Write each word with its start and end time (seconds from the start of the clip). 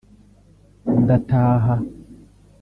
ndataha 1.09 1.75